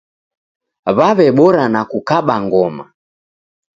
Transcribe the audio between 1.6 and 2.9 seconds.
na kukaba ngoma.